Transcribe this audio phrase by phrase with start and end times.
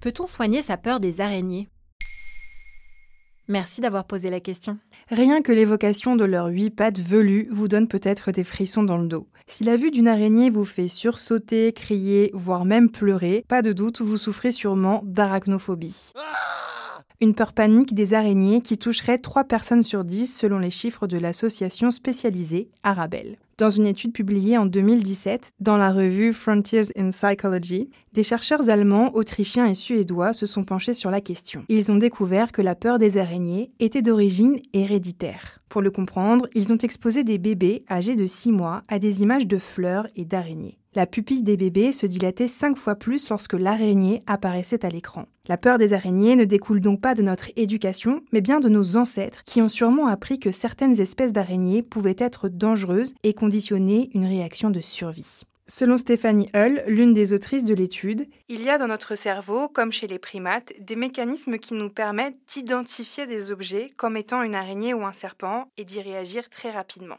[0.00, 1.68] Peut-on soigner sa peur des araignées?
[3.48, 4.78] Merci d'avoir posé la question.
[5.10, 9.06] Rien que l'évocation de leurs huit pattes velues vous donne peut-être des frissons dans le
[9.06, 9.28] dos.
[9.46, 14.00] Si la vue d'une araignée vous fait sursauter, crier, voire même pleurer, pas de doute,
[14.00, 16.12] vous souffrez sûrement d'arachnophobie.
[17.20, 21.18] Une peur panique des araignées qui toucherait 3 personnes sur 10 selon les chiffres de
[21.18, 23.36] l'association spécialisée Arabelle.
[23.56, 29.14] Dans une étude publiée en 2017 dans la revue Frontiers in Psychology, des chercheurs allemands,
[29.14, 31.64] autrichiens et suédois se sont penchés sur la question.
[31.68, 35.60] Ils ont découvert que la peur des araignées était d'origine héréditaire.
[35.74, 39.48] Pour le comprendre, ils ont exposé des bébés âgés de 6 mois à des images
[39.48, 40.78] de fleurs et d'araignées.
[40.94, 45.26] La pupille des bébés se dilatait 5 fois plus lorsque l'araignée apparaissait à l'écran.
[45.48, 48.96] La peur des araignées ne découle donc pas de notre éducation, mais bien de nos
[48.96, 54.26] ancêtres qui ont sûrement appris que certaines espèces d'araignées pouvaient être dangereuses et conditionner une
[54.26, 55.42] réaction de survie.
[55.66, 59.92] Selon Stéphanie Hull, l'une des autrices de l'étude, il y a dans notre cerveau, comme
[59.92, 64.92] chez les primates, des mécanismes qui nous permettent d'identifier des objets comme étant une araignée
[64.92, 67.16] ou un serpent et d'y réagir très rapidement.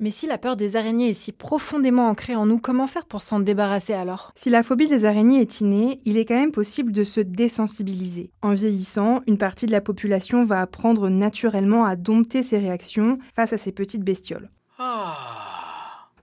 [0.00, 3.20] Mais si la peur des araignées est si profondément ancrée en nous, comment faire pour
[3.20, 4.32] s'en débarrasser alors?
[4.34, 8.30] Si la phobie des araignées est innée, il est quand même possible de se désensibiliser.
[8.40, 13.52] En vieillissant, une partie de la population va apprendre naturellement à dompter ses réactions face
[13.52, 14.50] à ces petites bestioles.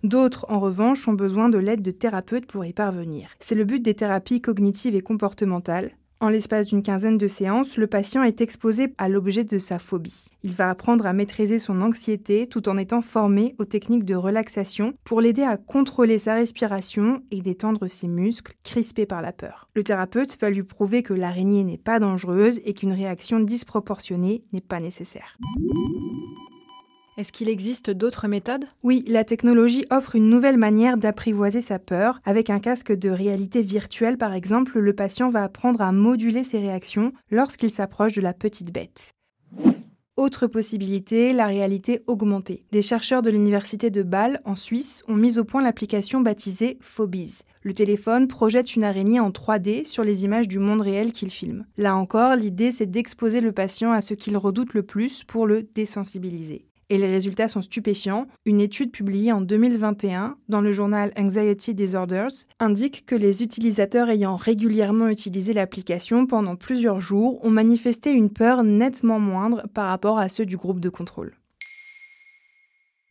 [0.03, 3.29] D'autres, en revanche, ont besoin de l'aide de thérapeutes pour y parvenir.
[3.39, 7.87] C'est le but des thérapies cognitives et comportementales, en l'espace d'une quinzaine de séances, le
[7.87, 10.25] patient est exposé à l'objet de sa phobie.
[10.43, 14.93] Il va apprendre à maîtriser son anxiété tout en étant formé aux techniques de relaxation
[15.05, 19.69] pour l'aider à contrôler sa respiration et détendre ses muscles crispés par la peur.
[19.75, 24.59] Le thérapeute va lui prouver que l'araignée n'est pas dangereuse et qu'une réaction disproportionnée n'est
[24.59, 25.37] pas nécessaire.
[27.19, 28.63] Est-ce qu'il existe d'autres méthodes?
[28.81, 32.21] Oui, la technologie offre une nouvelle manière d'apprivoiser sa peur.
[32.23, 36.59] Avec un casque de réalité virtuelle, par exemple, le patient va apprendre à moduler ses
[36.59, 39.11] réactions lorsqu'il s'approche de la petite bête.
[40.15, 42.63] Autre possibilité, la réalité augmentée.
[42.71, 47.39] Des chercheurs de l'université de Bâle, en Suisse, ont mis au point l'application baptisée Phobies.
[47.63, 51.65] Le téléphone projette une araignée en 3D sur les images du monde réel qu'il filme.
[51.75, 55.63] Là encore, l'idée c'est d'exposer le patient à ce qu'il redoute le plus pour le
[55.63, 58.27] désensibiliser et les résultats sont stupéfiants.
[58.45, 64.35] Une étude publiée en 2021 dans le journal Anxiety Disorders indique que les utilisateurs ayant
[64.35, 70.29] régulièrement utilisé l'application pendant plusieurs jours ont manifesté une peur nettement moindre par rapport à
[70.29, 71.33] ceux du groupe de contrôle.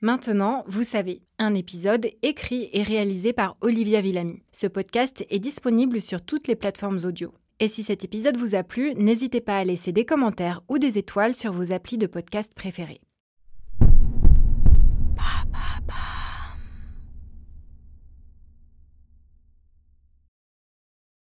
[0.00, 4.42] Maintenant, vous savez, un épisode écrit et réalisé par Olivia Villamy.
[4.52, 7.32] Ce podcast est disponible sur toutes les plateformes audio.
[7.58, 10.98] Et si cet épisode vous a plu, n'hésitez pas à laisser des commentaires ou des
[10.98, 13.00] étoiles sur vos applis de podcast préférés.